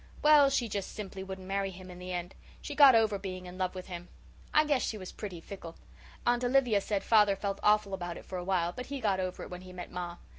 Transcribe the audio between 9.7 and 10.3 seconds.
met ma.